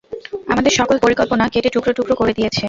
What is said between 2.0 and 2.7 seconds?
করে দিয়েছে।